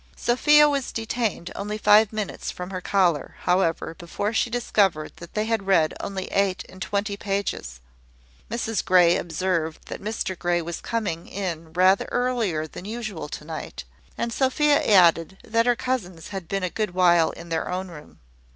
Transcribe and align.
Sophia 0.15 0.67
was 0.67 0.91
detained 0.91 1.51
only 1.55 1.77
five 1.77 2.11
minutes 2.11 2.49
from 2.49 2.71
her 2.71 2.81
collar, 2.81 3.35
however, 3.41 3.93
before 3.99 4.33
she 4.33 4.49
discovered 4.49 5.15
that 5.17 5.35
they 5.35 5.45
had 5.45 5.67
read 5.67 5.93
only 5.99 6.25
eight 6.31 6.65
and 6.67 6.81
twenty 6.81 7.15
pages. 7.15 7.79
Mrs 8.49 8.83
Grey 8.83 9.15
observed 9.15 9.79
that 9.89 10.01
Mr 10.01 10.35
Grey 10.35 10.59
was 10.59 10.81
coming 10.81 11.27
in 11.27 11.71
rather 11.73 12.09
earlier 12.11 12.65
than 12.65 12.85
usual 12.85 13.29
to 13.29 13.45
night; 13.45 13.83
and 14.17 14.33
Sophia 14.33 14.81
added, 14.83 15.37
that 15.43 15.67
her 15.67 15.75
cousins 15.75 16.29
had 16.29 16.47
been 16.47 16.63
a 16.63 16.71
good 16.71 16.95
while 16.95 17.29
in 17.29 17.49
their 17.49 17.69
own 17.69 17.89
room. 17.89 18.17